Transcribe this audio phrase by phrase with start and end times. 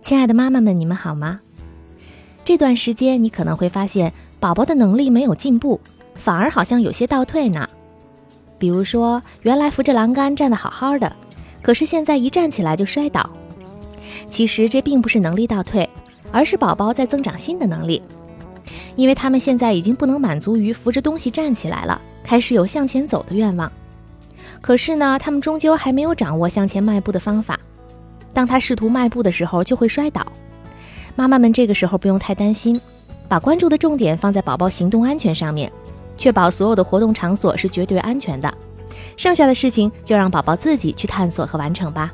[0.00, 1.40] 亲爱的妈妈们，你们好吗？
[2.42, 4.10] 这段时间你可能会发现，
[4.40, 5.78] 宝宝的能力没有进步，
[6.14, 7.68] 反而好像有些倒退呢。
[8.58, 11.14] 比如说，原来扶着栏杆站得好好的，
[11.60, 13.28] 可是现在一站起来就摔倒。
[14.30, 15.86] 其实这并不是能力倒退，
[16.32, 18.02] 而是宝宝在增长新的能力，
[18.98, 23.70] 因为他们现在已经不能满足于扶着东西站起来了，开始有向前走的愿望。
[24.60, 27.56] 可是呢，他们终究还没有掌握向前迈步的方法。
[28.34, 30.26] 当他试图迈步的时候，就会摔倒。
[31.14, 32.80] 妈妈们这个时候不用太担心，
[33.28, 35.70] 把关注的重点放在宝宝行动安全上面，
[36.16, 38.52] 确保所有的活动场所是绝对安全的。
[39.16, 42.12] 剩下的事情就让宝宝自己去探索和完成吧。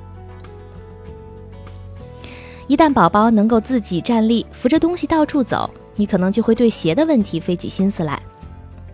[2.66, 8.20] 一旦宝宝能够自己站立，扶着东西到处走，你可能就会对鞋的问题费起心思来。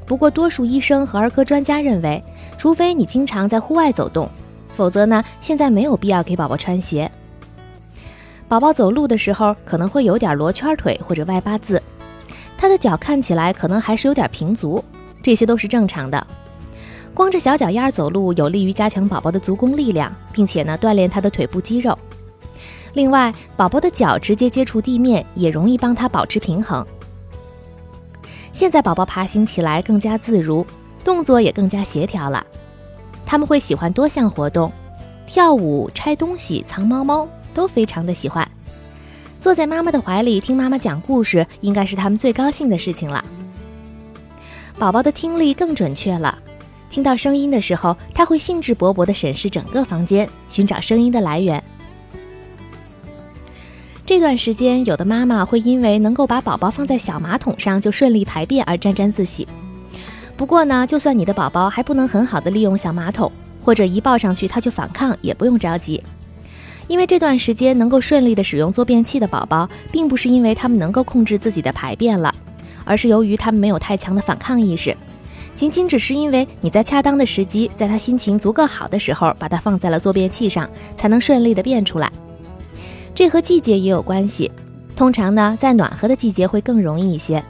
[0.07, 2.23] 不过，多数医生和儿科专家认为，
[2.59, 4.29] 除非你经常在户外走动，
[4.75, 7.11] 否则呢，现在没有必要给宝宝穿鞋。
[8.49, 11.81] 宝宝走路的时候可能会有点罗圈腿或者外八字，
[12.59, 14.85] 他的脚看起来可能还是有点平足，
[15.23, 16.27] 这些都是正常的。
[17.15, 21.97] 光着小脚丫走路有利于加强宝宝的足弓力量，并且呢锻炼他的腿部肌肉。
[22.93, 26.87] 另外，宝宝的脚直接接触地面也容易帮他保持平衡。
[28.53, 30.67] 现在宝宝爬行起来更加自如，
[31.05, 32.45] 动作也更加协调了。
[33.25, 34.73] 他们会喜欢多项活动，
[35.27, 37.29] 跳舞、拆东西、藏猫猫。
[37.53, 38.49] 都非常的喜欢，
[39.41, 43.25] 坐在妈妈的怀里听妈妈讲故事，应该是他们最高兴的事情了。
[44.79, 46.39] 宝宝的听力更准确了，
[46.91, 51.61] 听到声音的时候，他会兴致勃勃地审视整个房间，寻找声音的来源。
[54.11, 59.47] 这段时间，有的妈妈会因为能够把宝宝放在小马桶上就顺利排便而沾沾自喜。
[60.37, 63.31] 不过呢，就算你的宝宝还不能很好的利用小马桶，
[63.65, 66.03] 或者一抱上去他就反抗，也不用着急。
[66.89, 72.35] 因为这段时间能够顺利的使用坐便器的宝宝，并不是因为他们能够控制自己的排便了，
[72.85, 74.93] 而是由于他们没有太强的反抗意识，
[75.55, 82.11] 仅仅只是因为你在恰当的时机，在他心情足够好的时候，把它放在了坐便器上，才能顺利的便出来。
[83.15, 84.51] 这和季节也有关系，
[84.97, 87.43] 通常呢，在暖和的季节会更容易一些。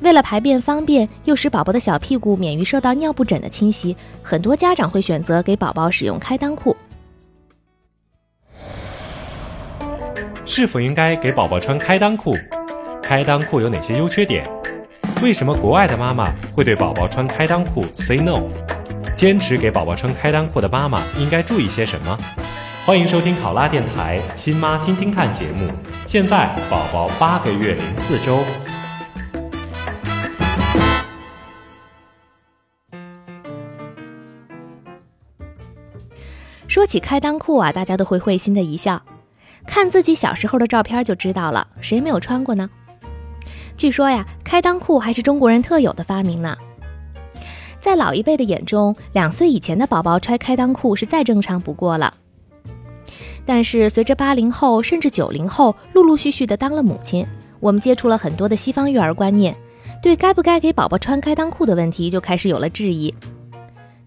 [0.00, 6.76] 为了排便方便，又使宝宝的小屁股免于受到尿布疹的侵袭，很多家长会选择给宝宝使用开裆裤。
[10.44, 12.36] 是否应该给宝宝穿开裆裤？
[13.02, 14.44] 开裆裤有哪些优缺点？
[15.22, 18.42] 为什么国外的妈妈会对宝宝穿开裆裤 say no？
[19.14, 22.18] 坚持给宝宝穿开裆裤的妈妈应该注意些什么？
[22.84, 25.70] 欢迎收听考拉电台新妈听听看节目。
[26.04, 28.40] 现在宝宝八个月零四周。
[36.66, 39.00] 说起开裆裤啊，大家都会会心的一笑。
[39.64, 42.68] 看自己小时候的照片就知道了，谁没有穿过呢？
[43.76, 46.58] 据说呀，开裆裤还是中国人特有的发明呢。
[47.80, 52.12] 在老一辈的眼中，两岁以前的宝宝穿开裆裤是再正常不过了。
[53.44, 57.26] 但是随着八零后甚至九零后陆陆续续的当了母亲，
[57.60, 59.54] 我们接触了很多的西方育儿观念，
[60.02, 63.12] 对该不该给宝宝穿开裆裤的问题就开始有了质疑。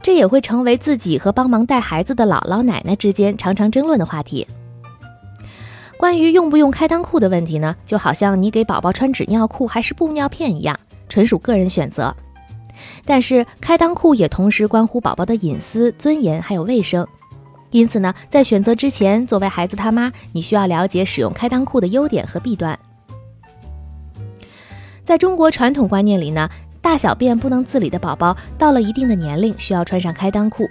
[0.02, 4.48] 这也会成为自己和帮忙带孩子的姥姥奶奶之间常常争论的话题。
[5.98, 10.78] 关于用不用开裆裤的问题呢，就好像你给宝宝穿纸尿裤还是布尿片一样，
[11.10, 12.16] 纯属个人选择。
[13.06, 17.08] 但是开裆裤也同时关乎宝宝的隐私、尊严还有卫生，
[17.76, 22.80] 因此呢，在选择之前，作为孩子他妈，你需要了解使用开裆裤的优点和弊端。
[25.04, 26.50] 在中国传统观念里呢，
[26.80, 30.70] 大小便不能自理的宝宝到了一定的年龄需要穿上开裆裤，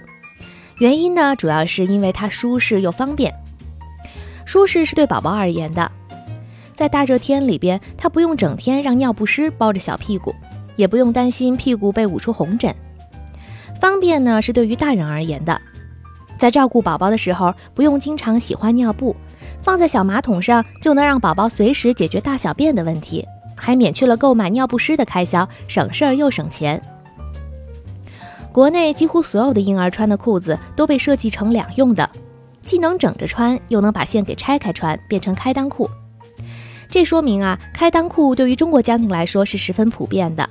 [0.79, 3.31] 原因呢，主要是因为它舒适又方便。
[4.43, 5.91] 舒适是对宝宝而言的，
[6.73, 10.33] 在大热天里边，他不用整天让尿不湿包着小屁股，
[10.75, 12.73] 也不用担心屁股被捂出红疹。
[13.79, 15.61] 方便呢是对于大人而言的，
[16.37, 19.15] 在照顾宝宝的时候，不用经常洗换尿布，
[19.61, 26.81] 放在小马桶上就能让宝宝随时解决大小便的问题，还免去了购买尿不湿的开销，省事儿又省钱。
[28.51, 32.09] 国内几乎所有的婴儿穿的裤子都被设计成两用的，
[32.61, 35.89] 既能整着穿，又能把线给拆开穿，变成开裆裤。
[36.89, 40.49] 这说明啊，开裆裤对于中国家庭来说是十分普遍的。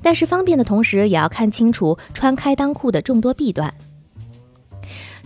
[0.00, 3.72] 但是方便的同时，也要看清楚穿开裆裤的众多弊端。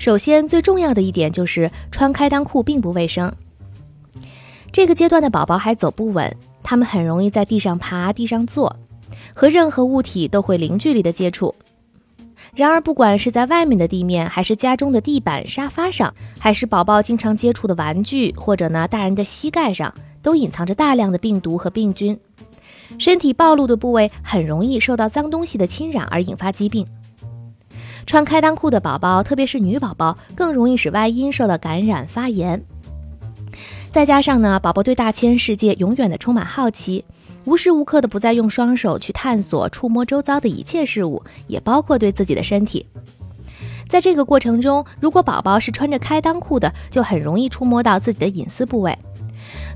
[0.01, 3.31] 首先，最重要的一点就是穿开裆裤并不卫生。
[4.73, 8.75] 这个阶段的宝宝还走不稳，他们很容易在地上爬、地上坐。
[9.35, 11.55] 和任何物体都会零距离的接触。
[12.55, 19.93] 然而，不管是在外面的地面，还是家中的地板、沙发上，还是宝宝经常接触的玩具，或者呢大人的膝盖上，
[20.23, 22.19] 都隐藏着大量的病毒和病菌。
[22.99, 26.87] 身体暴露的部位很容易受到脏东西的侵染而引发疾病。
[28.07, 32.63] 穿开裆裤的宝宝，特别是女宝宝，更容易使外阴受到感染发炎。
[33.91, 37.05] 再加上呢，宝宝对大千世界永远的充满好奇。
[37.47, 42.87] 无时无刻的不再用双手去探索、触摸周遭的一切事物，也包括对自己的身体。
[43.89, 48.97] 在这个过程中，如果宝宝是穿着开裆裤的，就很容易触摸到自己的隐私部位。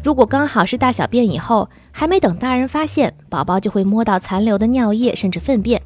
[0.02, 5.80] 如果刚好是大小便以后，还没等大人发现，宝宝就会摸到残留的尿液甚至粪便。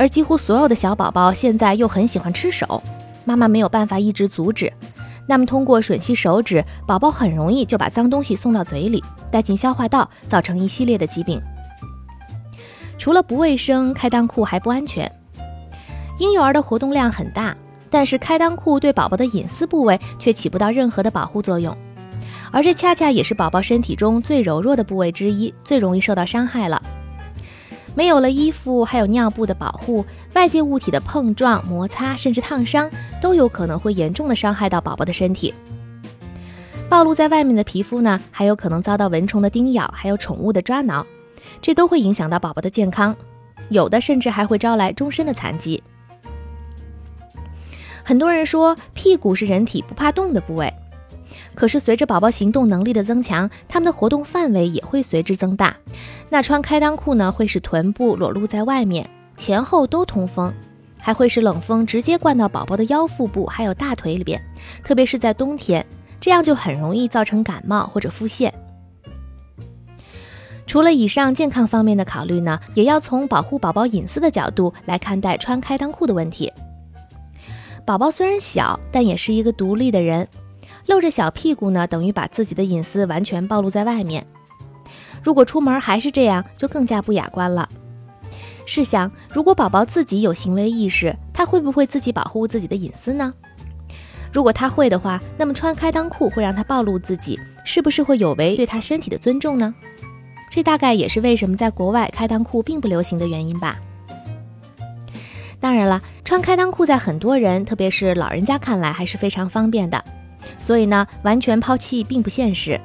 [0.00, 2.82] 而几乎所有的小宝宝现在又很喜欢吃手，
[3.26, 4.72] 妈妈没有办法一直阻止。
[5.26, 11.38] 那么，通过吮吸手指，宝宝很容易就把脏东西送到嘴里，带进消化道，造成一系列的疾病。
[12.96, 15.10] 除了不卫生，开裆裤还不安全。
[16.18, 17.54] 婴幼儿的活动量很大，
[17.90, 21.76] 但是开裆裤对宝宝的隐私部位却起不到任何的保护作用，
[22.50, 26.80] 而这恰恰也是宝宝身体中最柔弱的部位之一，最容易受到伤害了。
[28.00, 35.52] 没有了衣服，还有尿布的保护，外界物体的碰撞、摩擦，甚至烫伤，都有可能会严重的伤害到宝宝的身体。
[36.88, 41.06] 暴露在外面的皮肤呢，还有可能遭到蚊虫的叮咬，还有宠物的抓挠，
[41.60, 43.14] 这都会影响到宝宝的健康，
[43.68, 45.82] 有的甚至还会招来终身的残疾。
[48.02, 50.72] 很多人说，屁股是人体不怕冻的部位。
[51.54, 55.76] 可是随着宝宝行动能力的增强，他们的活动范围也会随之增大。
[56.28, 60.52] 那穿开裆裤呢，会使臀部裸露在外面，前后都通风，
[60.98, 64.40] 还会使冷风直接灌到宝宝的腰腹部还有大腿里边，
[64.84, 65.84] 特别是在冬天，
[66.20, 68.50] 这样就很容易造成感冒或者腹泻。
[70.66, 76.52] 除了以上健康方面的考虑呢，也要从保护宝宝隐私的角度来看待穿开裆裤的问题。
[77.84, 80.28] 宝宝虽然小，但也是一个独立的人。
[80.86, 84.26] 露着小屁股呢，等于把自己的隐私完全暴露在外面。
[85.22, 87.68] 如果出门还是这样，就更加不雅观了。
[88.66, 93.32] 试想，如果宝宝自己有行为意识，他会不会自己保护自己的隐私呢？
[94.32, 99.74] 如果他会的话，那么穿开裆裤会让他暴露自己，是不是会有违对他身体的尊重呢？
[100.50, 103.78] 这大概也是为什么在国外开裆裤并不流行的原因吧。
[105.58, 110.02] 当然了，穿开裆裤在很多人，特别是老人家看来还是非常方便的。
[110.58, 112.80] 所以呢，完全抛弃并不现实。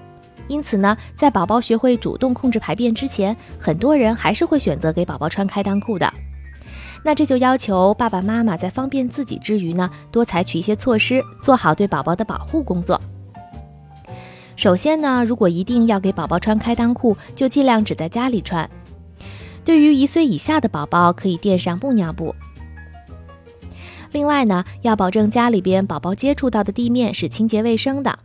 [0.48, 6.14] 因此呢，在宝宝学会主动控制排便之前，很多人还是会选择给宝宝穿开裆裤的。
[7.04, 13.00] 那这就要求爸爸妈妈在方便自己之余呢，多采取一些措施，做好对宝宝的保护工作。
[14.56, 18.70] 首先呢，如果一定要给宝宝穿开裆裤，就尽量只在家里穿。
[19.64, 22.34] 对于一岁以下的宝宝，可以垫上布尿布。
[24.16, 28.18] 另外呢，要保证家里边宝宝接触到的地面是清洁卫生的。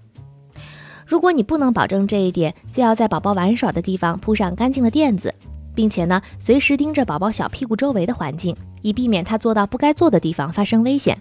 [1.05, 5.35] 如果你不能保证这一点，就要在宝宝玩耍的地方铺上干净的垫子，
[5.75, 11.19] 并且呢，随时盯着宝宝小屁股周围的环境，以避免他坐到不该坐的地方发生危险。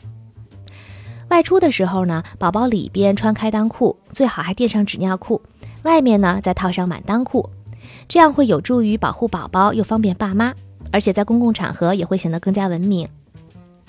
[1.29, 5.41] 外出的时候呢，宝宝里边穿开裆裤，最好还垫上纸尿裤，
[5.81, 7.49] 外面呢再套上满裆裤，
[8.07, 10.53] 这样会有助于保护宝宝，又方便爸妈，
[10.91, 13.07] 而且在公共场合也会显得更加文明。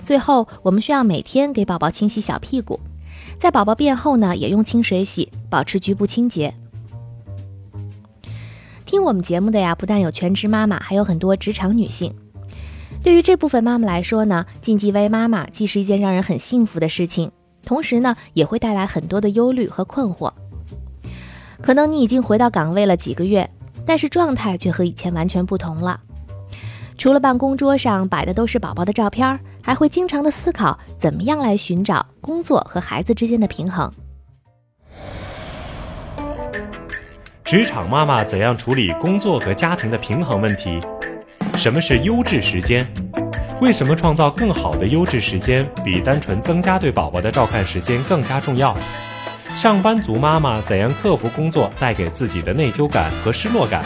[0.03, 2.81] 最后，我们需要每天给宝宝清洗小屁股，
[3.39, 6.55] 在宝宝便后呢，也用清水洗，保持局部清洁。
[8.85, 12.13] 听我们节目的呀，不但有全职妈妈，还有很多职场女性。
[13.03, 17.31] 对于这部分妈妈来说呢，晋级为妈妈既是一件让人很幸福的事情，
[17.65, 20.33] 同时呢，也会带来很多的忧虑和困惑。
[21.63, 23.49] 可能你已经回到岗位了几个月，
[23.87, 26.01] 但是状态却和以前完全不同了。
[26.99, 33.93] 除了办公桌上摆的都是宝宝的照片儿还会经常的思考怎么样来寻找工作和孩子之间的平衡。
[37.45, 40.81] 职场妈妈怎样处理工作和家庭的平衡问题？
[41.57, 42.87] 什么是优质时间？
[43.61, 48.77] 为什么创造更好的优质时间比单纯增加对宝宝的照看时间更加重要？
[49.57, 53.85] 上班族妈妈怎样克服工作带给自己的内疚感和失落感？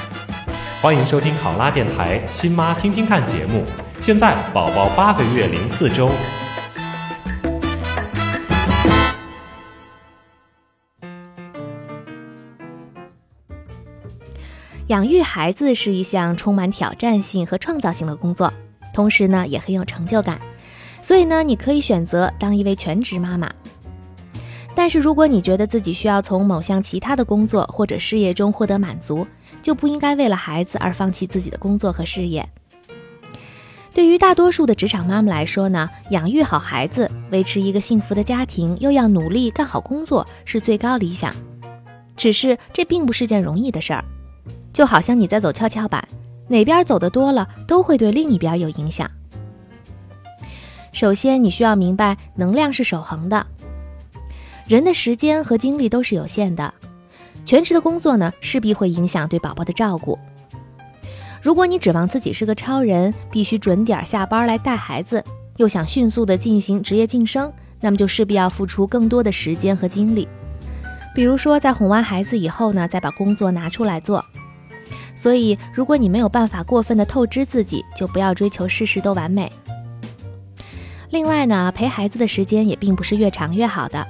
[0.82, 3.64] 欢迎收听考拉电台《新妈听听看》节目。
[4.00, 6.10] 现在宝宝八个月零四周。
[14.88, 18.52] 养育孩子是一项充满挑战性和创造性的工作，
[18.92, 20.38] 同时呢也很有成就感。
[21.00, 23.50] 所以呢，你可以选择当一位全职妈妈。
[24.74, 29.26] 但是如果你觉得自己需要从某项其他的工作或者事业中获得满足，
[29.62, 32.46] 就不应该为了孩子而放弃自己的工作和事业。
[33.94, 41.32] 对于大多数的职场妈妈来说呢，养育好孩子，维持一个幸福的家庭，又要努力干好工作，是最高理想。
[42.16, 44.04] 只是这并不是件容易的事儿。
[44.72, 46.06] 就好像你在走跷跷板，
[46.48, 49.08] 哪边走的多了，都会对另一边有影响。
[50.90, 53.46] 首先，你需要明白，能量是守恒的，
[54.66, 56.74] 人的时间和精力都是有限的。
[57.44, 60.18] 全职的工作呢，势必会影响对宝宝的照顾。
[61.44, 65.22] 如果你指望自己是个超人，必须准点下班来带孩子，
[65.58, 70.26] 又想迅速的进行职业晋升，那么就势必要付出更多的时间和精力。
[71.14, 74.24] 比如说，在哄完孩子以后呢，再把工作拿出来做。
[75.14, 79.52] 所以，如果你没有办法过分的透支自己，就不要追求事事都完美。
[81.10, 84.06] 另外呢，陪孩子的时间也并不是越长越好的。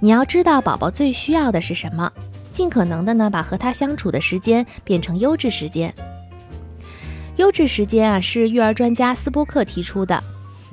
[0.00, 2.10] 你要知道宝宝最需要的是什么，
[2.50, 5.92] 尽可能的呢把和他相处的时间变成优质时间。
[7.36, 10.22] 优质时间啊，是育儿专家斯波克提出的，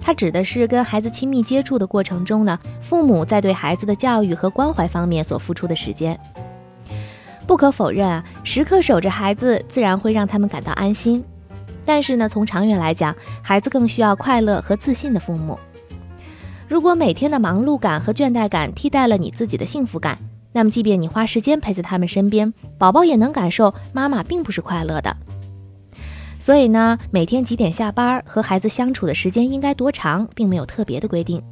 [0.01, 6.19] 它指的是跟孩子亲密接触的过程中呢，父母在对孩子的教育和关怀方面所付出的时间。
[7.47, 11.23] 不可否认啊，时刻守着孩子，自然会让他们感到安心。
[11.85, 15.57] 但是呢，从长远来讲，孩子更需要快乐和自信的父母。
[16.67, 20.19] 如果每天的忙碌感和倦怠感替代了你自己的幸福感，
[20.51, 25.15] 那么即便你花时间陪在他们身边，宝宝也能感受妈妈并不是快乐的。
[26.39, 31.43] 所以呢，每天几点下班和孩子相处的时间应该多长，并没有特别的规定。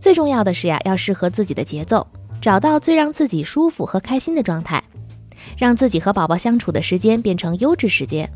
[0.00, 2.06] 最重要的是呀，要适合自己的节奏，
[2.40, 4.82] 找到最让自己舒服和开心的状态。
[5.56, 8.30] 让自己和宝宝相处的时间变成优质时间，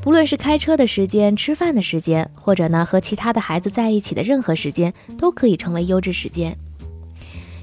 [0.00, 6.56] 不论是开车的时间、吃饭的时间，或者呢和其他的孩子在一起的任何时间，都可以成为优质时间。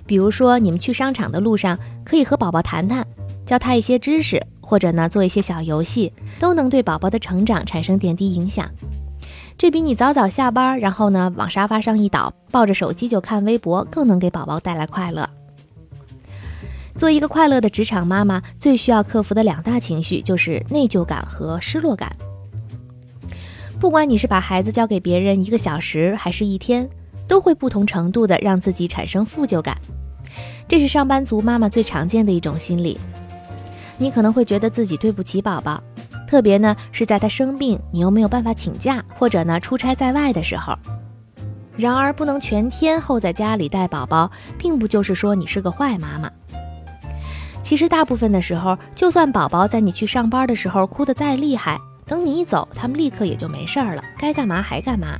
[0.05, 3.05] 比如说，你们去商场的路上，可以和宝宝谈谈，
[3.47, 8.69] 教他一些知识，或者呢做一些小游戏，都能对宝宝的成长产生点滴影响。
[9.57, 15.27] 这比你早早下班，然后呢往沙发上一倒，抱着手机就看微博，更能给宝宝带来快乐。
[16.95, 22.11] 做一个快乐的职场妈妈，最需要克服的两大情绪就是内疚感和失落感。
[23.79, 26.89] 不管你是把孩子交给别人一个小时，还是一天，
[27.27, 29.77] 都会不同程度的让自己产生负疚感。
[30.67, 32.99] 这是上班族妈妈最常见的一种心理。
[33.97, 35.81] 你可能会觉得自己对不起宝宝，
[36.27, 40.77] 特别呢是在他生病，你又没有办法请假，或者呢出差在外的时候。
[41.75, 46.31] 然而，不能全天候在家里带宝宝，并不就是说你是个坏妈妈。
[47.61, 55.19] 其实大部分的时候，就算宝宝在你去上班的时候哭得再厉害，等你一走，他们立刻也就没事儿了，该干嘛还干嘛。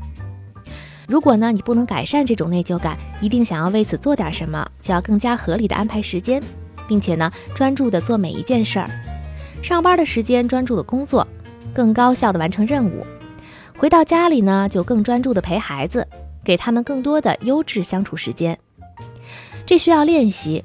[1.08, 6.42] 如果呢你不能改善这种内疚感，一定想要为此做点什么，就要更加合理的安排时间，
[6.88, 8.90] 并且呢专注的做每一件事儿。
[9.62, 11.28] 上班的时间专注的工作，
[11.74, 13.06] 更高效的完成任务；
[13.78, 16.08] 回到家里呢就更专注的陪孩子，
[16.44, 18.58] 给他们更多的优质相处时间。
[19.66, 20.64] 这需要练习。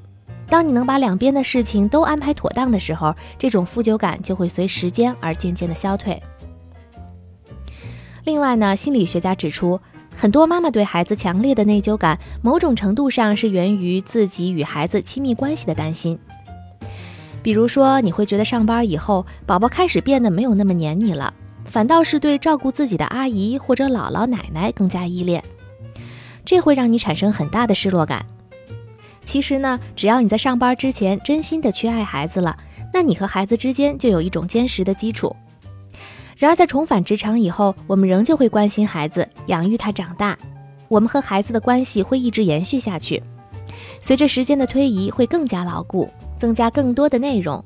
[0.49, 6.23] 当你能把两边的事情都安排妥当的时候，这种负疚感就会随时间而渐渐的消退。
[8.25, 9.81] 另外呢，心理学家指出，
[10.23, 16.17] 很多妈妈对孩子强烈的内疚感，某种程度上是源于自己与孩子亲密关系的担心。
[17.43, 25.43] 比如说，你会觉得上班以后，宝宝开始变得没有那么黏你了，反倒是对照顾自己的阿姨或者姥姥奶奶更加依恋，
[26.45, 28.25] 这会让你产生很大的失落感。
[29.25, 32.57] 其实呢，只要你在上班之前真心的去爱孩子了，
[32.95, 35.35] 那你和孩子之间就有一种坚实的基础。
[36.43, 40.37] 然而在重返职场以后，我们仍旧会关心孩子，养育他长大，
[40.89, 43.23] 我们和孩子的关系会一直延续下去。
[44.01, 47.65] 随着时间的推移，会更加牢固，增加更多的内容。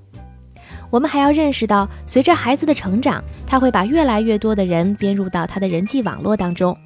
[0.91, 6.77] 我们还要认识到，随着孩子的成长，他会把越来越多的人编入到他的人际网络当中，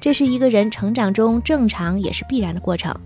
[0.00, 2.96] 这是一个人成长中正常也是必然的过程。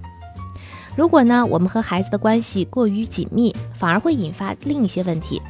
[0.95, 5.43] 如果呢，我们和孩子的关系过于紧密，反而会引发另一些问题，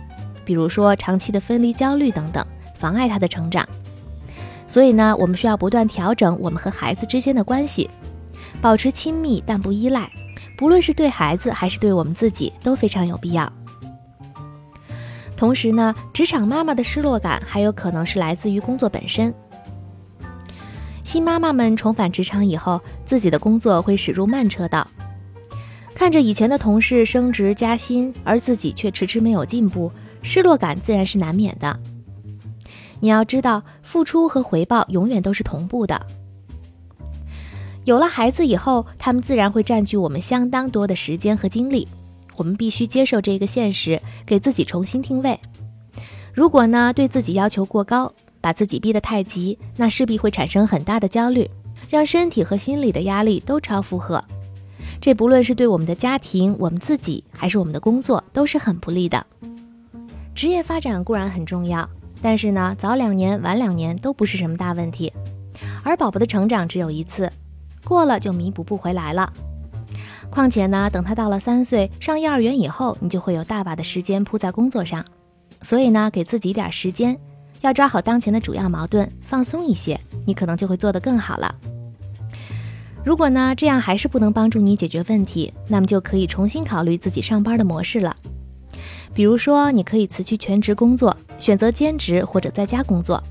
[0.46, 2.42] 比如说长期的分离焦虑等等，
[2.80, 3.68] 妨碍他的成长。
[4.66, 7.90] 所以呢，我们需要不断调整我们和孩子之间的关系，
[8.60, 10.10] 保持亲密但不依赖，
[10.56, 13.52] 不论是对孩子还是对我们自己都非常有必要。
[15.36, 19.34] 同时呢，职场妈妈的失落感还有可能是来自于工作本身。
[21.02, 24.86] 新妈妈们重返职场以后，自己的工作会驶入慢车道，
[25.94, 29.90] 看着以前的同事升职加薪，而自己却迟迟没有进步，
[30.22, 31.80] 失落感自然是难免的。
[33.00, 36.06] 你要知道，付出和回报永远都是同步的。
[37.86, 41.88] 有了孩子以后，他们自然会占据我们相当多的时间和精力，
[42.36, 45.40] 我们必须接受这个现实，给自己重新定位。
[46.32, 51.50] 如果呢，对自己要求过高，把自己逼得太急，那势必会产生很大的焦虑，
[51.88, 54.22] 让身体和心理的压力都超负荷。
[55.00, 59.26] 这不论是对我们的家庭、我们自己，还是我们的工作，都是很不利的。
[60.34, 61.88] 职业发展固然很重要。
[62.22, 65.12] 但是呢，早两年、晚两年都不是什么大问题，
[65.82, 67.30] 而宝宝的成长只有一次，
[67.84, 69.32] 过了就弥补不回来了。
[70.28, 75.04] 况且呢，等他到了三岁上幼儿园以后，你就会有大把的时间扑在工作上，
[75.62, 77.18] 所以呢，给自己点时间，
[77.62, 81.54] 要抓好当前的主要矛盾，放松一些，你可能就会做得更好了。
[83.02, 88.14] 如果呢，这样还是不能帮助你解决问题，那么就可以重新考虑自己上班的模式了。
[89.12, 93.22] 比如说，你可以辞去全职工作，选择兼职或者在家工作。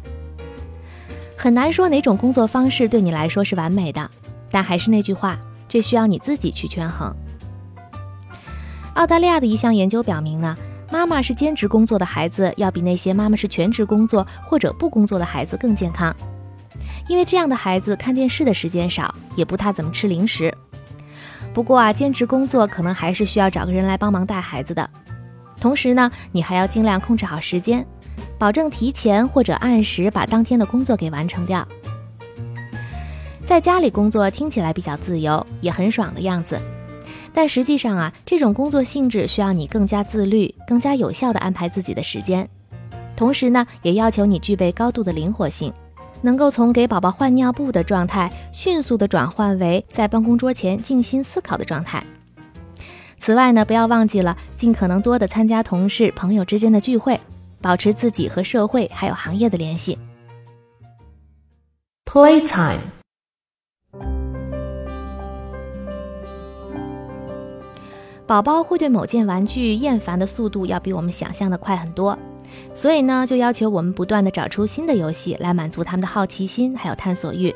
[1.37, 4.09] 很难说哪种工作方式对你来说是完美的，
[4.51, 7.15] 但还是那句话，这需要你自己去权衡。
[8.95, 10.57] 澳大利亚的一项研究表明呢，
[10.91, 16.13] 妈妈是兼职工作的孩子，要比那些妈妈是全职工作或者不工作的孩子更健康，
[17.07, 20.53] 因为这样的孩子看电视的时间少，也不太怎么吃零食。
[21.53, 24.89] 不过啊，兼职工作可能还是需要找个人来帮忙带孩子的。
[25.59, 27.85] 同时呢，你还要尽量控制好时间，
[28.37, 31.67] 保证提前或者按时把当天的工作给完成掉。
[33.45, 36.59] 在家里工作听起来比较自由，也很爽的样子，
[37.33, 42.47] 但实际上啊，这种工作性质需要你更加自律、更加有效地安排自己的时间，
[43.15, 45.73] 同时呢，也要求你具备高度的灵活性，
[46.21, 52.03] 能够从给宝宝换尿布的状态迅速地转换为在办公桌前静心思考的状态。
[53.19, 57.19] 此外呢，不要忘记了尽可能多的参加同事、朋友之间的聚会，
[57.61, 59.99] 保持自己和社会还有行业的联系。
[62.05, 62.79] Playtime，
[68.25, 72.17] 宝宝会对某件玩具厌烦的速度要比我们想象的快很多，
[72.73, 77.53] 所以呢，就要求我们不断的找出新的游戏来满足他们的好奇心还有探索欲，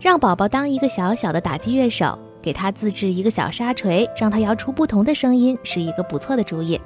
[0.00, 2.16] 让宝宝当一个小小的打击乐手。
[2.46, 6.80] 给他自制一个小沙锤，让他摇出不同的声音，是一个不错的主意。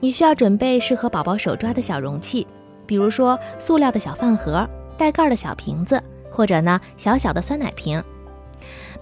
[0.00, 2.46] 你需要准备适合宝宝手抓的小容器，
[2.86, 4.66] 比如说塑料的小饭盒、
[4.96, 8.02] 带盖的小瓶子，或者呢小小的酸奶瓶，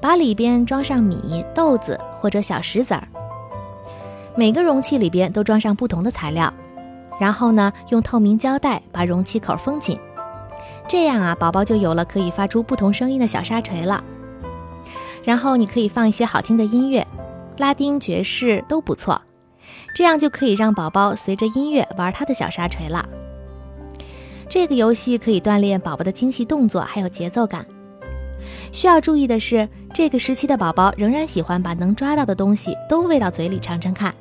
[0.00, 3.06] 把里边装上米、豆子或者小石子儿。
[4.34, 6.52] 每个容器里边都装上不同的材料，
[7.20, 9.96] 然后呢用透明胶带把容器口封紧，
[10.88, 14.02] 这样啊宝宝就有了可以发出不同声音的小沙锤了。
[15.22, 17.06] 然后你可以放一些好听的音乐，
[17.58, 19.20] 拉丁、爵士都不错，
[19.94, 23.08] 这样就可以让宝宝随着音乐玩他的小沙锤了。
[24.48, 27.64] 这个游戏可以锻炼宝宝的精细动作还有节奏感。
[28.72, 34.14] 需要注意的是，这个时期的宝宝仍然喜欢把能抓到的东西都喂到嘴里尝尝看，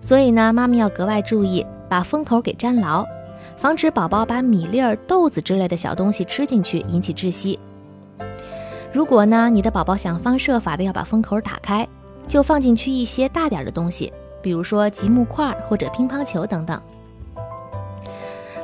[0.00, 3.04] 所以呢，妈妈要格外注意把封口给粘牢，
[3.56, 7.58] 防止宝宝把米粒儿、豆子之类的小东西吃进去引起窒息。
[8.92, 11.86] 如果呢，你的宝宝想方设法的要把封口打开，
[12.26, 16.80] 就放进去一些大点的东西，比如说积木块或者乒乓球等等。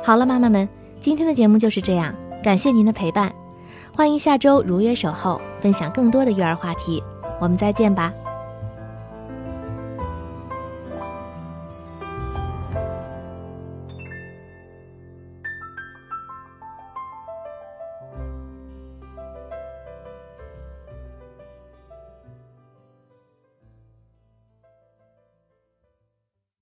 [0.03, 0.67] 好了，妈妈们，
[0.99, 3.33] 今天的节目就是这样，感谢您的陪伴，
[3.95, 7.03] 欢迎下周如约守候，分享更多的育儿话题，
[7.39, 8.11] 我们再见吧。